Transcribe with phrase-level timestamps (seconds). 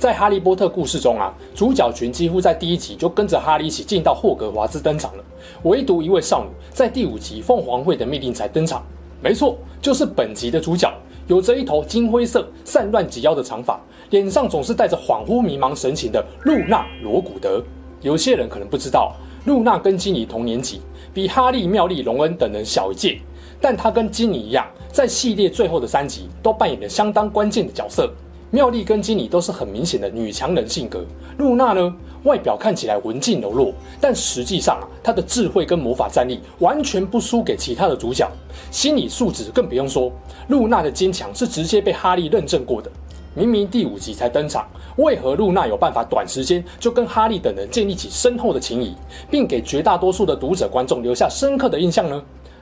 [0.00, 5.22] 在《哈利波特》故事中啊，主角群几乎在第一集就跟着哈利一起进到霍格华兹登场了，
[5.64, 8.82] 唯独一位少女在第五集凤凰会的密令才登场。
[9.22, 10.90] 没错，就是本集的主角，
[11.26, 17.62] 有着一头金灰色、散乱及腰的长发，脸上总是带着恍惚迷茫神情的露娜·罗古德。
[18.00, 20.80] 有些人可能不知道，露娜跟金妮同年级，
[21.12, 23.18] 比哈利、妙丽、隆恩等人小一届，
[23.60, 28.10] 但她跟金妮一样，在系列最后的三集都扮演了相当关键的角色。
[28.52, 31.04] 妙丽跟金妮都是很明显的女强人性格，
[31.38, 38.28] 露娜呢，外表看起来文静柔弱，但实际上啊，她的智慧跟魔法战力完全不输给其他的主角，
[38.72, 40.10] 心理素质更不用说。
[40.48, 42.90] 露娜的坚强是直接被哈利认证过的。
[43.36, 48.96] 明明第五集才登场，为何露娜有办法短时间就跟哈利等人建立起深厚的情谊，
[49.30, 52.20] 并给绝大多数的读者观众留下深刻的印象呢？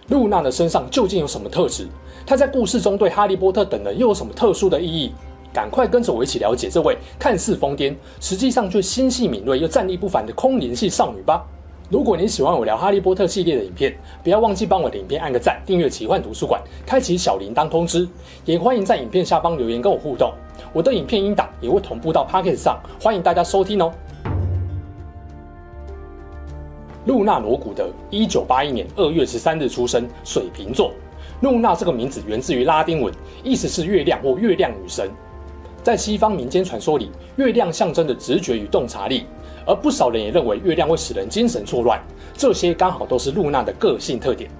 [0.09, 1.89] 露娜的身上究竟有什么特质？
[2.27, 5.13] 她在故事中对哈利波特等人又有什么特殊的意义？
[5.59, 11.45] 赶快跟着我一起了解这位看似疯癫，实际上却心细敏锐又战力不凡的空灵系少女吧！
[11.91, 13.93] 如果你喜欢我聊哈利波特系列的影片，
[14.23, 18.09] 不要忘记帮我的影片按个赞，订阅奇幻图书馆，开启小铃铛通知，
[18.45, 20.33] 也欢迎在影片下方留言跟我互动。
[20.73, 23.93] 我的影片音档也会同步到 Podcast 上，欢迎大家收听哦。
[27.07, 30.93] 露娜·罗古德，一九八一年二月十三日出生，水瓶座。
[31.41, 33.13] 露娜这个名字源自于拉丁文，
[33.43, 35.11] 意思是月亮或月亮女神。
[35.89, 39.25] 在西方民间传说里，月亮象征着直觉与洞察力，
[39.65, 41.99] 而不少人也认为月亮会使人精神错乱。
[42.37, 44.51] 这些刚好都是露娜的个性特点。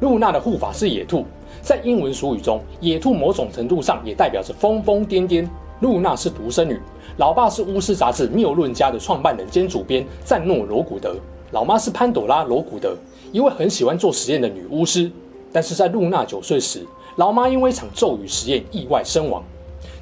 [0.00, 1.24] 露娜的护法是野兔，
[1.62, 5.48] 在英文俗语中，野兔某种程度上也代表着疯疯癫癫。
[5.80, 6.78] 露娜是独生女，
[7.16, 11.16] 老爸是巫师杂志《谬论家》的创办人兼主编赞诺·罗古德，
[11.52, 12.94] 老妈是潘朵拉·罗古德，
[13.32, 15.10] 一位很喜欢做实验的女巫师。
[15.50, 16.86] 但是在露娜九岁时，
[17.16, 19.42] 老妈因为一场咒语实验意外身亡。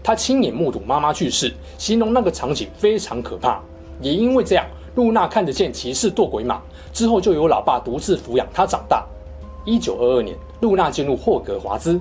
[0.02, 3.60] 他亲眼目睹妈妈去世，形容那个场景非常可怕。
[4.00, 6.60] 也因为这样，露娜看得见骑士堕鬼马，
[6.92, 9.06] 之后就由老爸独自抚养她长大。
[9.64, 12.00] 一九二二年，露娜进入霍格华兹，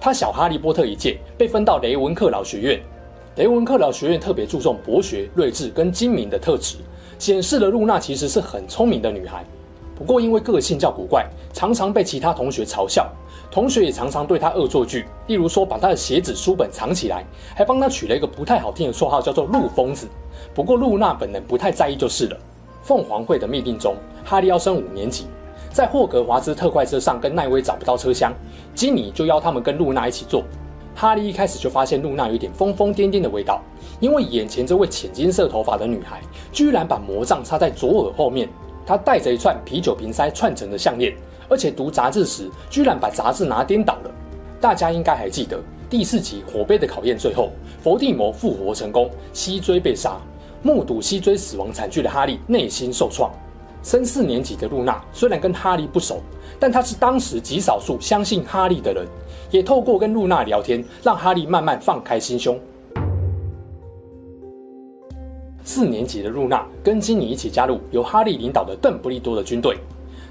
[0.00, 2.80] 她小哈利波特一届，被分到雷文克劳学院。
[3.36, 6.76] 雷文克劳学院特别注重博学、睿智跟精明的特质，
[7.18, 9.44] 显示了露娜其实是很聪明的女孩。
[9.94, 13.10] 不过因为个性较古怪，常常被其他同学嘲笑。
[13.50, 17.22] 同学也常常对他恶作剧，例如说把他的鞋子、书本藏起来，
[17.54, 20.08] 还帮他取了一个不太好听的绰号，叫做“陆疯子”。
[20.54, 22.38] 不过露娜本人不太在意就是了。
[22.82, 23.94] 凤凰会的密令中，
[24.24, 25.26] 哈利要升五年级，
[25.70, 28.32] 在霍格华兹特快车上跟奈威找不到车厢，
[28.74, 30.42] 金妮就邀他们跟露娜一起坐。
[30.94, 33.60] 哈利一开始就发现露娜有点疯疯癫癫的味道，
[34.00, 38.48] 因为眼前这位浅金色头发的女孩，居然把魔杖插在左耳后面，
[38.86, 41.14] 他戴着一串啤酒瓶塞串成的项链。
[41.48, 44.10] 而且读杂志时，居然把杂志拿颠倒了。
[44.58, 45.60] 大家应该还记得
[45.90, 47.50] 第四集火杯的考验，最后
[47.82, 50.16] 伏地魔复活成功，西追被杀。
[50.62, 53.30] 目睹西追死亡惨剧的哈利内心受创。
[53.82, 56.22] 升四年级的露娜虽然跟哈利不熟，
[56.58, 59.04] 但她是当时极少数相信哈利的人，
[59.50, 62.58] 也透过跟露娜聊天，让哈利慢慢放开心胸。
[65.64, 69.76] 四年级的露娜跟金妮一起加入由哈利领导的邓布利多的军队。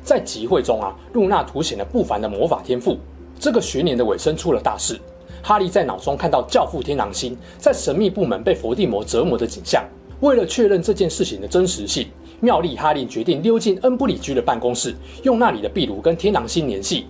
[0.04, 2.98] 在集会中啊，露娜凸显了不凡的魔法天赋。
[3.40, 5.00] 这个学年的尾声出了大事，
[5.42, 9.84] 哈利在脑中看到教父天狼星在神秘部门被伏地魔折磨的景象。
[10.20, 12.08] 为了确认这件事情的真实性，
[12.40, 14.94] 妙丽哈利决定溜进恩布里居的办公室，
[15.24, 17.08] 用那里的壁炉跟天狼星联系。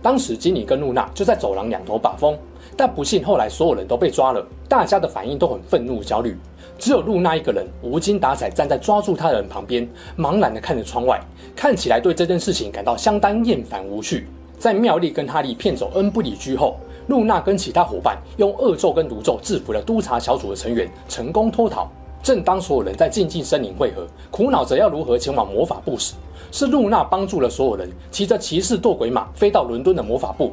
[0.00, 2.38] 当时金妮跟露娜就在走廊两头把风，
[2.76, 6.36] 但不幸后来所有人都被抓了，大家的反应都很愤怒焦虑。
[6.78, 11.20] 只有露娜一个人无精打采站在抓住她的人旁边，茫然地看着窗外，
[11.54, 14.26] 看起来对这件事情感到相当厌烦无趣。
[14.58, 16.76] 在妙丽跟哈利骗走恩不里居后，
[17.08, 21.88] 露娜跟其他伙伴用恶咒跟毒咒制服了督察小组的成员，成功脱逃。
[22.22, 26.14] 正当所有人在静静森林汇合，苦恼着要如何前往魔法部时，
[26.50, 30.52] 是露娜帮助了所有人，骑着骑士堕鬼马飞到伦敦的魔法部。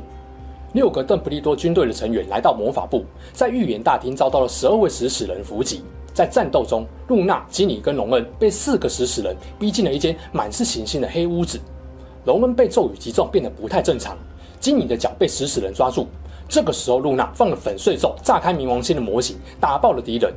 [0.74, 5.82] 六个邓布利多军队的成员来到魔法部，在预言大厅遭到了十二位食死人伏击。
[6.14, 11.60] 在战斗中，露娜、金妮跟荣恩被四个食死人逼进了一间满是行星的黑屋子。
[12.24, 14.18] 荣恩被咒语击中，变得不太正常。
[14.60, 16.08] 金妮的脚被食死人抓住。
[16.48, 20.34] 这个时候，露娜放了粉碎咒，炸开冥王星的模型，打爆了敌人。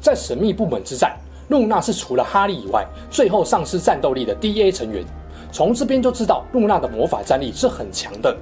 [0.00, 1.16] 在神秘部门之战，
[1.48, 5.04] 露娜是除了哈利以外最后丧失战斗力的 D.A 成员。
[5.52, 8.36] 从这边就知道露娜的魔法战力是很强的。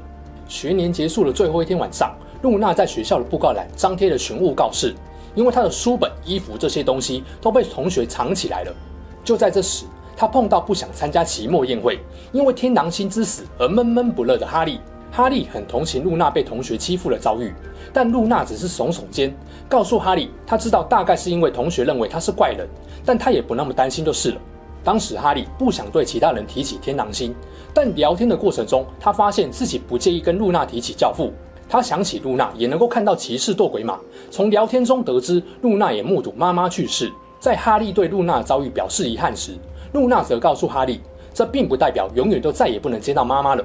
[0.49, 4.94] 学年结束的最后一天晚上，露娜在学校的布告栏张贴了寻物告示，
[5.37, 8.75] 因为他的书本、衣服这些东西都被同学藏起来了。
[9.23, 9.85] 就在这时，
[10.17, 12.00] 他碰到不想参加期末宴会，
[12.33, 14.81] 因为天狼星之死而闷闷不乐的哈利。
[15.12, 17.55] 哈利很同情露娜被同学欺负的遭遇，
[17.93, 19.35] 但露娜只是耸耸肩，
[19.69, 22.69] 告诉哈利，她知道大概是因为同学认为她是怪人，
[23.05, 24.41] 但她也不那么担心就是了。
[24.85, 27.35] 当时哈利不想对其他人提起天狼星，
[27.73, 31.32] 但聊天的过程中，他发现自己不介意跟露娜提起教父。
[31.69, 33.99] 他想起露娜也能够看到骑士斗鬼马，
[34.31, 37.13] 从聊天中得知露娜也目睹妈妈去世。
[37.39, 39.57] 在哈利对露娜遭遇表示遗憾时，
[39.93, 41.01] 露娜则告诉哈利，
[41.35, 43.65] 这并不代表永远都再也不能见到妈妈了。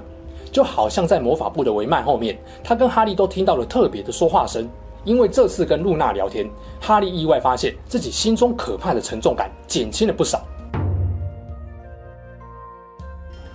[0.51, 4.67] 就好像在魔法部的帷幔后面，他跟哈利都听到了特别的说话声。
[5.03, 6.47] 因为这次跟露娜聊天，
[6.79, 10.41] 哈利意外发现自己心中可怕的沉重感减轻了不少。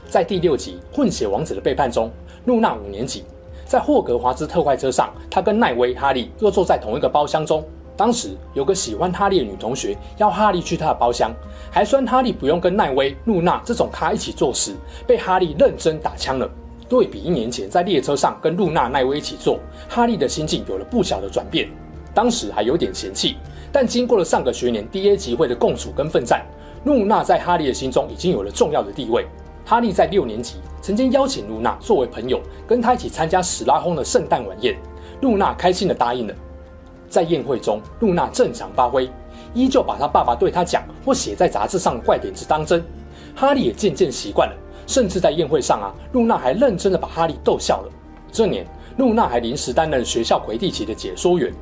[0.08, 2.10] 在第六集《混血王子的背叛》中，
[2.46, 3.22] 露娜五年级，
[3.66, 7.62] 在霍格华兹特快车上，他跟奈威、哈利又坐在同一个包厢中。
[7.96, 11.32] 当时有个喜欢哈利的女同学要哈利去她的包厢，
[11.70, 14.74] 还酸哈利不用跟奈威、露娜这种咖一起坐时，
[15.06, 16.48] 被哈利认真打枪了。
[16.88, 19.58] 对比一年前在列车上跟露娜、奈威一起坐，
[19.88, 21.68] 哈利的心境有了不小的转变。
[22.14, 23.36] 当时还有点嫌弃，
[23.72, 26.46] 但经过了上个学年 D.A 集会的共处跟奋战，
[26.84, 29.26] 露娜在哈利的心中已经有了重要的地位。
[29.68, 34.78] 哈利在六年级曾经邀请露娜作为朋友，跟他一起参加史拉轰的圣诞晚宴。
[35.22, 36.34] 露娜开心地答应了。
[37.08, 39.10] 在宴会中，露娜正常发挥，
[39.54, 42.80] 依旧把她爸爸对她讲或写在杂志上的怪点子当真。
[43.34, 44.54] 哈利也渐渐习惯了，
[44.86, 47.90] 甚至在宴会上啊，露娜还认真的把哈利逗笑了。
[48.30, 48.64] 这年，
[48.98, 51.52] 露娜还临时担任学校魁地奇的解说员。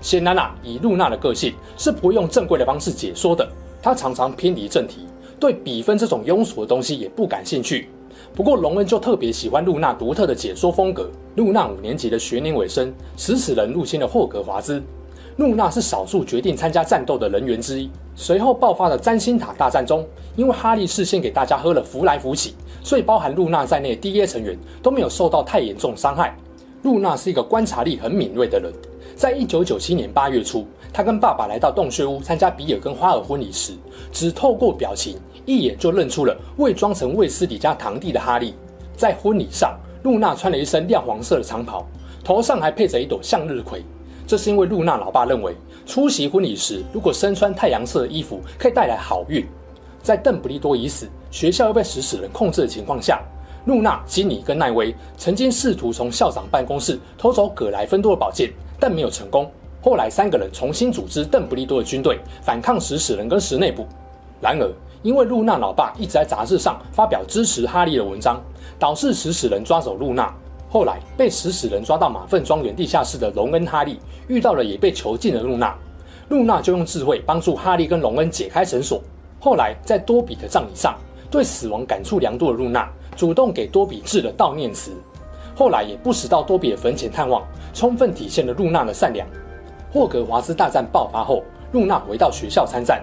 [0.00, 3.48] 显然啊，以露娜的个性，是不会用正规的方式解说的，
[3.82, 5.08] 她常常偏离正题。
[5.38, 7.88] 对比分这种庸俗的东西也不感兴趣。
[8.34, 11.10] 不过龙恩就特别喜欢露娜独特的解说风格。
[11.36, 14.82] 露娜五年级的学年尾声，食死人入侵了霍格华兹。
[15.36, 17.88] 露娜是少数决定参加战斗的人员之一。
[18.16, 20.04] 随后爆发的占星塔大战中，
[20.34, 26.36] 因为哈利事先给大家喝了福来福起，所以包含露娜在内的 D.A 成员都没有受到太严重伤害。
[26.82, 28.72] 露娜是一个观察力很敏锐的人。
[29.14, 33.72] 在一九九七年八月初，她跟爸爸来到洞穴屋参加比尔跟花儿婚礼时，
[34.12, 35.16] 只透过表情。
[35.48, 38.54] 一眼就认出了伪装成卫斯理家堂弟的哈利。
[38.94, 41.86] 在婚礼上，露娜穿了一身亮黄色的长袍，
[42.22, 43.82] 头上还配着一朵向日葵。
[44.26, 45.56] 这是因为露娜老爸认为，
[45.86, 49.42] 出席婚礼时如果身穿太阳色的衣服，可以带来好运。
[50.02, 53.22] 在邓布利多已死、学校又被食死人控制的情况下，
[53.64, 59.50] 露娜、金妮跟奈威曾经试图从校长办公室偷走葛莱芬多的宝剑，但没有成功。
[59.80, 63.86] 后来三个人重新组织邓布利多的军队，反抗食死人跟石内部。
[64.40, 64.70] 然而，
[65.02, 68.40] 因为露娜老爸一直在杂志上发表支持哈利的文章，
[68.78, 70.32] 导致食死人抓走露娜。
[70.68, 75.74] 后来被食死人抓到马粪庄园地下室的荣恩、哈利遇到了也被囚禁的露娜，
[76.28, 79.00] 露娜就用智慧帮助哈利跟荣恩解开绳索。
[79.40, 80.94] 后来在多比的葬礼上，
[81.30, 84.92] 对死亡感触良多的露娜主动给多比致了悼念词。
[85.56, 87.42] 后来也不时到多比的坟前探望，
[87.72, 89.26] 充分体现了露娜的善良。
[89.90, 91.42] 霍格华兹大战爆发后，
[91.72, 93.02] 露娜回到学校参战。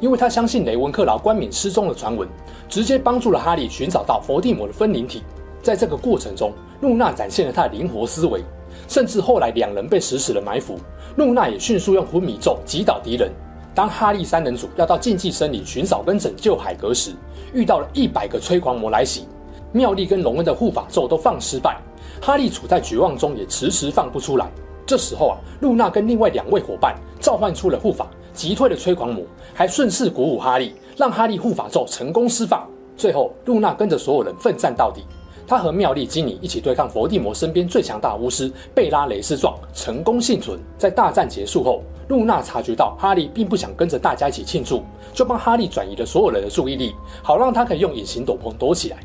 [0.00, 2.26] 因为他相信雷文克劳冠冕失踪的传闻，
[2.68, 5.22] 直接帮助了哈利寻找到伏地魔的分灵体。
[5.62, 8.42] 在这个过程中，露娜展现了她的灵活思维，
[8.88, 10.78] 甚至后来两人被死死的埋伏，
[11.16, 13.30] 露娜也迅速用昏迷咒击倒敌人。
[13.74, 17.12] 当哈利三人组要到禁忌森林寻找跟拯救海格时，
[17.52, 19.26] 遇到了一百个催狂魔来袭，
[19.70, 21.78] 妙丽跟荣恩的护法咒都放失败，
[22.22, 24.50] 哈利处在绝望中也迟迟放不出来。
[24.86, 28.06] 这时候啊，露娜跟另外两位伙伴召唤出了护法。
[28.32, 32.68] 击退了催狂魔，还顺势鼓舞哈利，让哈利护法咒成功释放。
[32.96, 35.02] 最后，露娜跟着所有人奋战到底。
[35.46, 40.60] 她和妙丽、金妮一起对抗伏地魔身边最强大巫师贝拉雷斯壮，成功幸存。
[40.78, 48.98] 在大战结束后，露娜察觉到哈利并不想跟着大家一起庆祝，就帮哈利转移了所有人的注意力，好让他可以用隐形斗篷躲起来。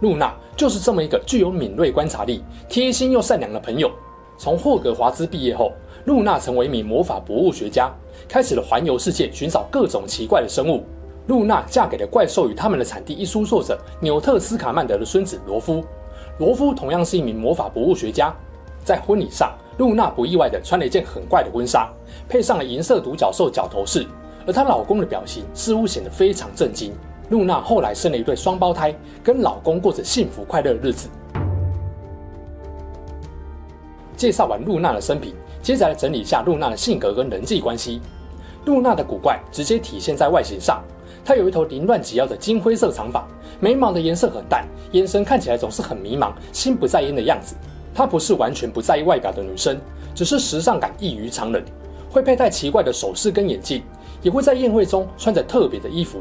[0.00, 3.90] 露娜就是这么一个具有敏锐观察力、贴心又善良的朋友。
[4.36, 5.72] 从霍格华兹毕业后，
[6.04, 7.90] 露娜成为一名魔法博物学家，
[8.28, 10.84] 开始了环游世界寻找各种奇怪的生物。
[11.28, 15.84] 露娜嫁给了《怪兽与他们的产地》一书作者纽特斯卡曼德的孙子罗夫。
[16.38, 18.32] 罗夫同样是一名魔法博物学家。
[18.84, 21.90] 在婚礼上，露娜不意外地穿了一件很怪的婚纱，
[22.28, 24.06] 配上了银色独角兽角头饰，
[24.46, 26.92] 而她老公的表情似乎显得非常震惊。
[27.30, 31.08] 露娜后来生了一对双胞胎，跟老公过着幸福快乐的日子。
[34.16, 35.34] 介绍完露娜的生平。
[35.60, 38.00] 接下来整理一下露娜的性格跟人际关系。
[38.66, 40.82] 露娜的古怪直接体现在外形上，
[41.24, 43.24] 她有一头凌乱及腰的金灰色长发，
[43.60, 47.54] 眉毛的颜色很淡，眼神看起来总是很迷茫、心不在焉的样子。
[47.94, 49.78] 她不是完全不在意外表的女生，
[50.16, 51.64] 只是时尚感异于常人，
[52.10, 53.82] 会佩戴奇怪的首饰跟眼镜，
[54.20, 56.18] 也会在宴会中穿着特别的衣服。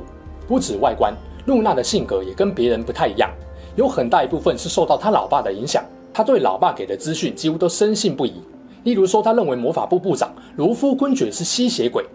[0.47, 1.15] 不止外观，
[1.47, 3.31] 露娜的性格也跟别人不太一样，
[3.75, 5.83] 有很大一部分是受到她老爸的影响。
[6.13, 8.35] 她对老爸给的资讯几乎都深信不疑，
[8.83, 12.05] 例如说，她认为魔法部部长卢夫昆爵是吸血鬼。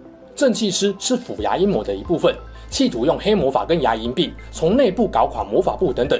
[0.40, 2.35] 正气师是府衙阴谋的一部分，
[2.70, 6.18] 企图用黑魔法跟牙龈病从内部搞垮魔法部等等。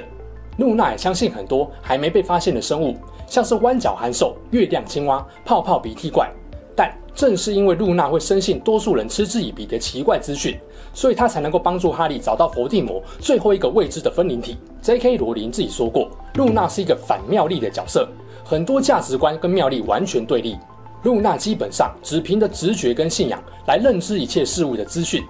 [0.57, 6.29] 露娜也相信很多还没被发现的生物，像是弯角函兽、月亮青蛙、泡泡鼻涕怪。
[6.75, 10.55] 但正是因为露娜会深信多数人嗤之以鼻的奇怪资讯，
[10.93, 14.55] 所以她才能够帮助哈利找到伏地魔最后一个未知的分灵体。
[14.83, 15.17] J.K.
[15.17, 18.07] 罗琳自己说过，露娜是一个反妙丽的角色，
[18.45, 20.59] 很多价值观跟妙丽完全对立。
[21.03, 25.23] 露娜基本上只凭着直觉跟信仰来认知一切事物的资讯，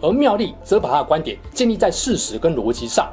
[0.00, 3.08] 而妙丽则把她的观点建立在事实跟逻辑上。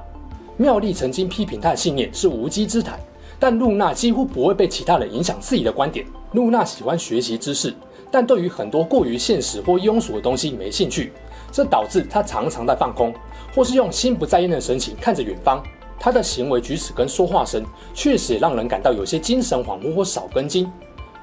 [0.55, 3.00] 妙丽曾经批评她的信念是无稽之谈，
[3.39, 6.05] 但露娜几乎不会被其他人影响自己的观点。
[6.34, 7.74] 露娜喜欢学习知识，
[8.12, 11.12] 但对于很多过于现实或庸俗的东西没兴趣，
[11.51, 13.12] 这导致她常常在放空，
[13.55, 15.63] 或是用心不在焉的神情看着远方。
[16.00, 20.72] 她的行为举止跟说话声确实也让人感到有些精神恍惚或少根筋。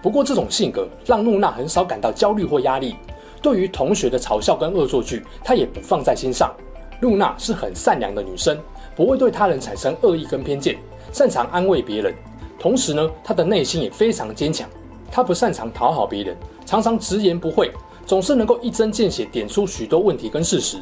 [0.02, 2.97] 不过，这种性格让露娜很少感到焦虑或压力。
[3.42, 6.54] 对于同学的嘲笑跟恶作剧，她也不放在心上。
[7.00, 8.59] 露娜是很善良的女生，
[8.95, 10.78] 不会对他人产生恶意跟偏见，
[11.12, 12.14] 擅长安慰别人。
[12.59, 14.69] 同时呢，她的内心也非常坚强。
[15.11, 17.71] 她不擅长讨好别人，常常直言不讳，
[18.04, 20.76] 总是能够一针见血点出许多问题跟事实。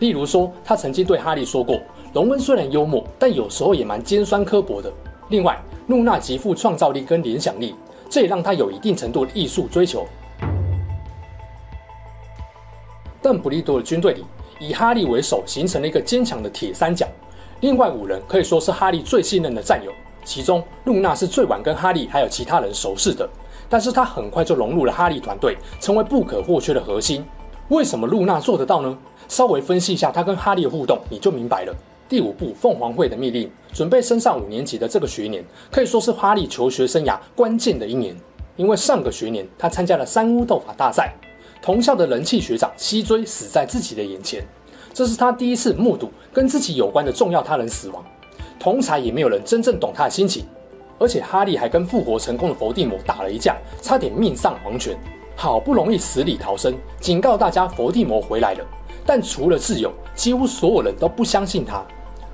[0.00, 1.80] 例如说，她曾经对哈利说过
[2.12, 4.92] ：“龙恩虽然幽默，但有时候也蛮尖酸刻薄的。”
[5.30, 7.74] 另外，露娜极富创造力跟联想力。
[8.08, 10.06] 这也让他有一定程度的艺术追求。
[13.20, 14.24] 邓不利多的军队里，
[14.58, 17.06] 以哈利为首，形成了一个坚强的铁三角。
[17.60, 19.90] 另外五人可以说是哈利最信任的战友，
[20.24, 23.26] 其中露娜是最晚跟哈利还有其他人熟识的，
[23.68, 27.24] 但是她很快就融入了哈利团队，成为不可或缺的核心。
[27.68, 28.98] 为什么露娜做得到呢？
[29.26, 31.74] 稍微分析一下她跟哈利的互动，你就明白了。
[32.08, 38.14] 第五部凤凰会的密令，准备升上五年级的这个学年，可以说是哈利求学生涯关键的一年。
[38.56, 41.12] 因为上个学年他参加了三巫斗法大赛，
[41.60, 44.44] 同校的人气学长西追死在自己的眼前，
[44.92, 48.04] 这是他第一次目睹跟自己有关的重要他人死亡。
[48.60, 50.44] 同才也没有人真正懂他的心情，
[50.98, 54.96] 而且哈利还跟复活成功的佛地魔打了一架，差点命丧黄泉。
[55.34, 58.64] 好不容易死里逃生，警告大家佛地魔回来了，
[59.06, 61.82] 但除了挚友，几乎所有人都不相信他。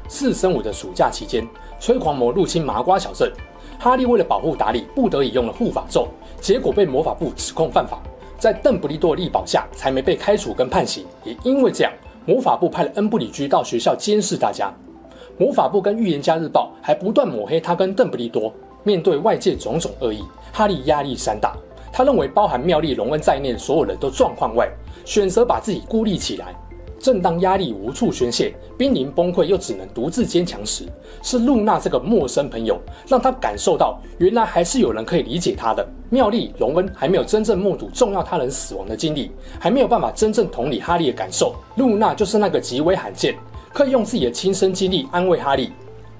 [0.08, 1.46] 四升五的暑假期间，
[1.78, 3.32] 催狂魔入侵麻瓜小镇，
[3.78, 6.08] 哈利为了保护达利，不得已用了护法咒，
[6.40, 8.00] 结果被魔法部指控犯法，
[8.38, 11.04] 在邓布利多力保下，才没被开除跟判刑。
[11.24, 11.92] 也因为这样，
[12.26, 14.72] 魔法部派了恩布里居到学校监视大家。
[15.38, 18.52] 魔法部跟预言家日报还不断抹黑他跟邓布利多。
[18.82, 21.54] 面对外界种种恶意，哈利压力山大。
[21.92, 24.68] 他认为包含妙丽、荣恩在内的所有人都状况外，
[25.04, 26.54] 选择把自己孤立起来。
[26.99, 30.85] 正当压力无处宣泄，濒临崩溃又只能独自坚强时，
[31.23, 32.78] 是露娜这个陌生朋友
[33.09, 35.88] 让他感受到，原来还是有人可以理解他的。
[36.11, 41.54] 妙丽、荣恩还没有真正目睹重要他人死亡的经历，还没有办法真正同理哈利的感受。
[41.76, 43.35] 露娜就是那个极为罕见，
[43.73, 45.73] 可以用自己的亲身经历安慰哈利。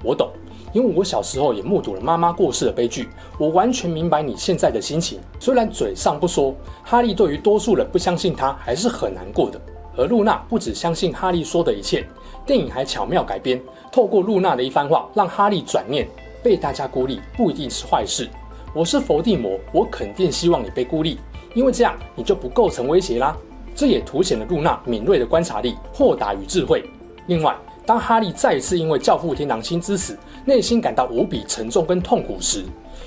[0.03, 0.31] 我懂，
[0.73, 3.09] 因为我小时候也目睹了妈妈过世的悲剧，
[3.39, 5.19] 我完全明白你现在的心情。
[5.39, 9.61] 虽然嘴上不说，哈利对于多数人不相信他还是很难过的。
[9.97, 12.07] 而露娜不只相信哈利说的一切，
[12.47, 13.61] 电影还巧妙改编，
[13.91, 16.09] 透过露娜的一番话，让哈利转念，
[16.43, 18.29] 被大家孤立不一定是坏事。
[18.73, 21.19] 我是佛地魔，我肯定希望你被孤立，
[21.55, 23.37] 因为这样你就不构成威胁啦。
[23.75, 26.89] 这也凸显了露娜敏锐的观察力、豁达与智慧。
[27.27, 30.17] 另外，当哈利再一次因为教父天狼星之死，
[30.50, 32.64] 内心感到无比沉重跟痛苦时，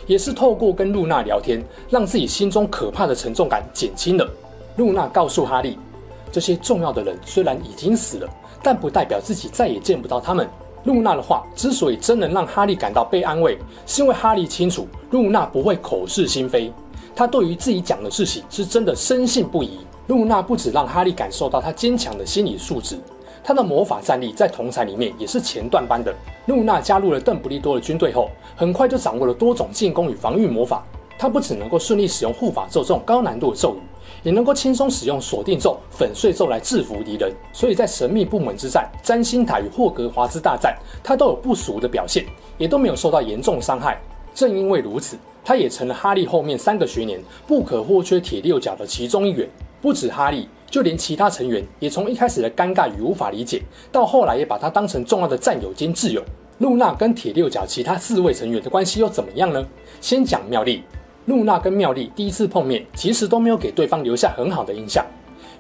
[0.08, 4.26] 也是透过跟露娜聊天，让自己心中可怕的沉重感减轻了。
[4.78, 5.78] 露娜告诉哈利。
[6.32, 8.30] 这些重要的人虽然已经死了，
[8.64, 10.48] 但不代表自己再也见不到他们。
[10.86, 16.72] 露娜的话之所以真能让哈利感到被安慰，是因为哈利清楚露娜不会口是心非，
[17.14, 19.80] 她对于自己讲的事情是真的深信不疑。
[20.08, 22.98] 露娜不止让哈利感受到她坚强的心理素质，
[23.44, 26.14] 他的魔法战力在同才里面也是前段班的。
[26.46, 30.84] 露娜加入了邓布利多的军队后，很快就掌握了多种进攻与防御魔法。
[31.18, 33.80] 她不只能够顺利使用护法咒这种高难度的咒语。
[34.22, 42.26] 也能够轻松使用锁定咒、粉碎咒来制服敌人，所以在神秘部门之战、占星塔与霍格华兹大战，他都有不俗的表现，
[42.58, 44.00] 也都没有受到严重伤害。
[44.34, 49.50] 正因为如此，他也成了哈利后面三个学年不可或缺铁六角的其中一员。
[49.82, 53.62] 不止哈利，就连其他成员也从一开始的尴尬与无法理解，
[53.92, 56.24] 到后来也把他当成重要的战友兼挚友。
[56.58, 59.64] 露娜跟铁六角其他四位成员的关系又怎么样呢？
[60.02, 60.82] 先讲妙丽，
[61.28, 65.06] 露娜跟妙丽第一次碰面，其实都没有给对方留下很好的印象。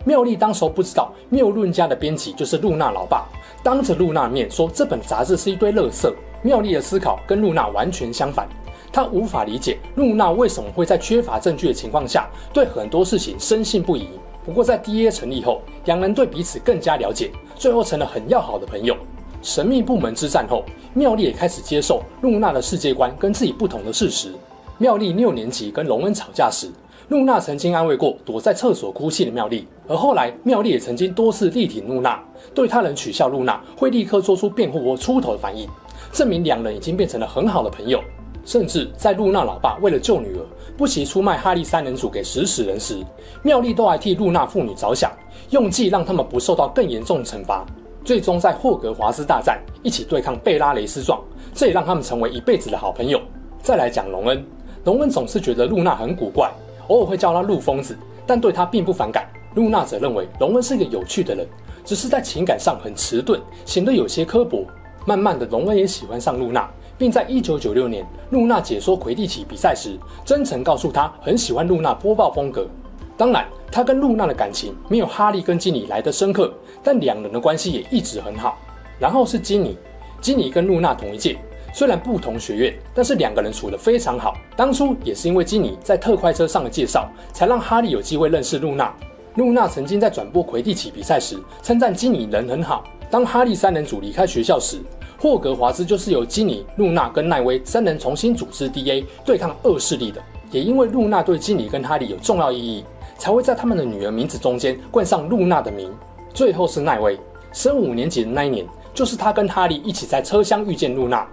[0.03, 3.27] 妙丽当时不知道谬论家的编辑就是露娜老爸，
[3.61, 6.11] 当着露娜面说这本杂志是一堆垃圾。
[6.41, 8.49] 妙丽的思考跟露娜完全相反，
[8.91, 14.07] 她无法理解露娜为什么会在缺乏证据的情况下对很多事情深信不疑。
[14.45, 18.95] 不过，在 DEA 成立后，两人对彼此更加了解，最后成了很要好的朋友。
[19.41, 24.33] 神秘部门之战后，妙丽也开始接受露娜的世界观跟自己不同的事实。
[24.77, 26.69] 妙丽六年级跟龙恩吵架时，
[27.09, 32.21] 露娜曾经安慰过躲在厕所哭泣的妙丽，而后来妙丽也曾经多次力挺露娜，
[32.53, 35.67] 对他人取笑露娜会立刻做出辩护或出头的反应，
[36.11, 38.01] 证明两人已经变成了很好的朋友。
[38.45, 42.97] 甚至在露娜老爸为了救女儿，不惜出卖哈利三人组给食死人时，
[43.43, 45.11] 妙丽都还替露娜父女着想，
[45.51, 47.65] 用计让他们不受到更严重的惩罚。
[48.03, 51.21] 最终在霍格华兹大战一起对抗贝拉雷斯壮，
[51.53, 53.21] 这也让他们成为一辈子的好朋友。
[53.61, 54.45] 再来讲荣恩，
[54.83, 56.51] 荣恩总是觉得露娜很古怪，
[56.87, 59.29] 偶尔会叫她露疯子，但对她并不反感。
[59.55, 61.47] 露娜则认为荣恩是一个有趣的人，
[61.85, 64.65] 只是在情感上很迟钝，显得有些刻薄。
[65.05, 66.69] 慢慢的，荣恩也喜欢上露娜。
[66.97, 72.67] 并在一九九六年，露娜解说魁地奇比赛时，真诚告诉他很喜欢露娜播报风格。
[73.15, 78.57] 当然，他跟露娜的感情没有哈利跟金妮来得深刻，但两人的关系也一直很好。
[78.99, 79.77] 然后是金妮，
[80.19, 81.37] 金妮跟露娜同一届，
[81.73, 84.35] 虽然不同学院，但是两个人处得非常好。
[84.55, 88.93] 当初也是因为金妮在特快车上的介绍，才让哈利有机会认识露娜。
[89.35, 92.83] 露娜曾经在转播魁地奇比赛时，称赞金妮人很好。
[93.09, 94.79] 当哈利三人组离开学校时，
[95.23, 100.21] 霍格华兹就是由基尼、露娜跟奈威三人重新组织 DA 对抗恶势力的。
[100.51, 102.83] 也因为露娜对基尼跟哈利有重要意义，
[103.17, 105.89] 才会在他们的女儿名字中间冠上露娜的名。
[106.33, 107.17] 最后是奈威，
[107.53, 111.25] 升五年级的那一年，就是他跟哈利一起在车厢遇见露娜。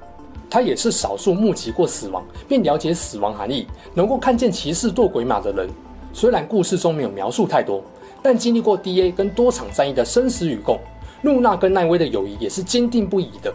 [0.48, 5.68] 他也是少数目击过死亡并了解死亡含义，能够看见骑士堕鬼马的人。
[6.12, 7.82] 虽然故事中没有描述太多，
[8.22, 10.78] 但经历过 DA 跟多场战役的生死与共，
[11.22, 13.52] 露娜跟奈威的友谊也是坚定不移的。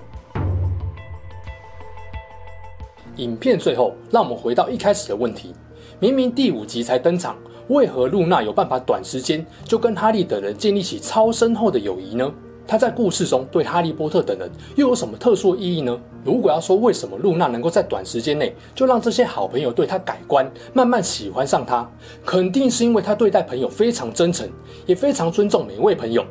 [3.18, 5.54] 影片最后，让我们回到一开始的问题：
[6.00, 7.36] 明明第五集才登场，
[7.70, 12.32] 为何露娜有办法短时间就跟哈利等人建立起超深厚的友谊呢？
[12.68, 16.02] 他在故事中对哈利波特等人又有什么特殊意义呢？
[16.24, 21.88] 如果要说为什么露娜能够在短时间内就让这些好朋友对她改观，慢慢喜欢上她，
[22.26, 24.50] 肯定是因为她对待朋友非常真诚，
[24.88, 26.26] 也非常尊重每位朋友。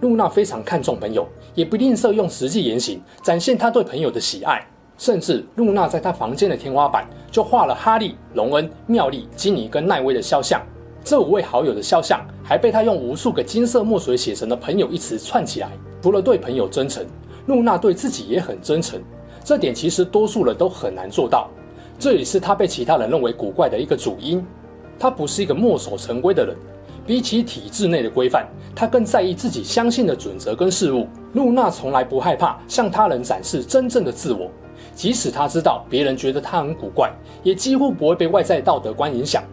[0.00, 4.66] 露娜非常看重朋友，也不吝啬用实际言行展现她对朋友的喜爱。
[4.98, 10.60] 甚至露娜在她房间的天花板就画了哈利、隆恩、妙丽、金妮跟奈威的肖像。
[11.04, 15.70] 这五位好友的肖像还被她用无数个金色墨水写成的“朋友”一词串起来。
[16.02, 17.04] 除了对朋友真诚，
[17.46, 19.00] 露娜对自己也很真诚。
[19.44, 21.48] 这点其实多数人都很难做到。
[21.98, 24.44] 这也是她被其他人认为古怪的一个主因。
[24.98, 26.56] 她不是一个墨守成规的人。
[27.06, 31.06] 比起体制内的规范，她更在意自己相信的准则跟事物。
[31.34, 34.50] 露娜从来不害怕向他人展示真正的自我。
[34.96, 39.44] 即使他知道别人觉得他很古怪，也几乎不会被外在道德观影响。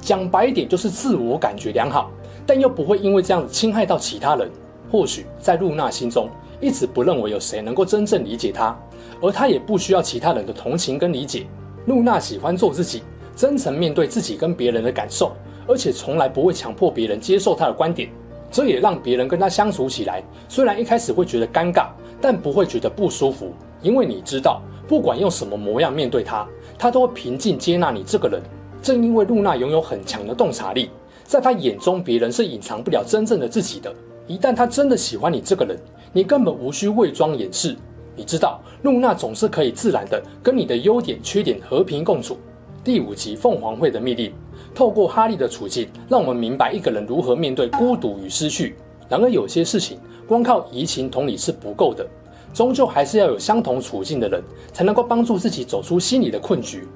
[0.00, 2.10] 讲白一点，就是自我感觉良好，
[2.46, 4.50] 但又不会因为这样子侵害到其他人。
[4.90, 6.30] 或许在露娜心中，
[6.60, 8.74] 一直不认为有谁能够真正理解她，
[9.20, 11.44] 而她也不需要其他人的同情跟理解。
[11.86, 13.02] 露娜喜欢做自己，
[13.34, 15.32] 真诚面对自己跟别人的感受，
[15.66, 18.08] 而且从来不会强迫别人接受她的观点。
[18.48, 21.88] 这也让别人跟她相处起来，虽然一开始会觉得尴尬，
[22.20, 23.52] 但不会觉得不舒服，
[23.86, 24.60] 因为你知道。
[24.88, 26.46] 不管用什么模样面对他，
[26.78, 28.40] 他都会平静接纳你这个人。
[28.80, 30.90] 正因为露娜拥有很强的洞察力，
[31.24, 33.92] 在他眼中，别人是隐藏不了真正的自己的。
[34.28, 35.76] 一旦他真的喜欢你这个人，
[36.12, 37.76] 你根本无需伪装掩饰。
[38.14, 42.38] 你知道，露娜总是可以自然的跟你的优点、缺点和平共处。
[42.84, 44.28] 第五集《凤凰会的秘密》，
[44.72, 48.76] 透过哈利的处境，让我们明白一个人如何面对孤独与失去。
[49.08, 52.06] 然而，有些事情光靠移情同理是不够的。
[52.52, 56.86] 终究还是要有相同处境的人，才能够帮助自己走出心理的困局。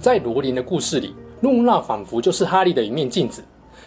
[0.00, 3.42] 在罗琳的故事里，露娜仿佛就是哈利的一面镜子。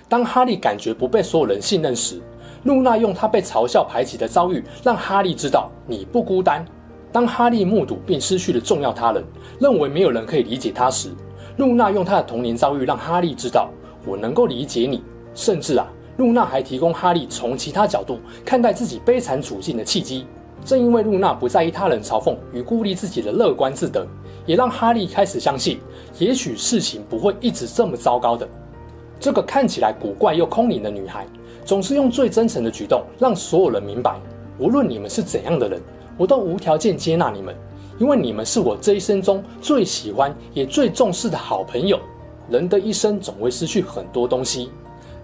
[0.10, 2.21] 当哈利感觉不被所有人信任时，
[2.63, 6.65] 露娜用她被嘲笑排挤的遭遇，让哈利知道你不孤单。
[7.12, 9.23] 当哈利目睹并失去了重要他人，
[9.60, 11.10] 认为没有人可以理解他时，
[11.58, 13.69] 露娜用他的童年遭遇让哈利知道
[14.06, 15.03] 我能够理解你。
[15.34, 20.25] 甚至啊，露娜还提供哈利从其他角度看待自己悲惨处境的契机。
[20.65, 24.05] 正因为露娜不在意他人嘲讽与孤立自己的乐观自得，
[24.45, 25.79] 也让哈利开始相信，
[26.19, 28.47] 也许事情不会一直这么糟糕的。
[29.19, 31.25] 这个看起来古怪又空灵的女孩，
[31.65, 34.19] 总是用最真诚的举动让所有人明白，
[34.59, 35.81] 无论你们是怎样的人，
[36.17, 37.55] 我都无条件接纳你们，
[37.97, 41.99] 因为你们是我这一生中最喜欢也最重视的好朋友。
[42.49, 44.69] 人的一生总会失去很多东西，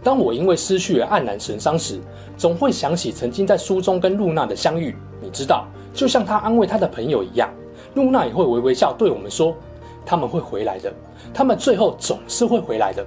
[0.03, 1.99] 当我因为失去而黯然神伤时，
[2.35, 4.95] 总会想起曾经在书中跟露娜的相遇。
[5.21, 7.49] 你知道，就像他安慰他的朋友一样，
[7.95, 9.55] 露娜也会微微笑对我们说
[10.05, 10.91] ：“他们会回来的，
[11.33, 13.05] 他们最后总是会回来的。”